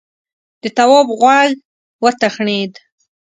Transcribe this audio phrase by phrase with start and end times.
[0.61, 1.51] د تواب غوږ
[2.03, 2.73] وتخڼيد: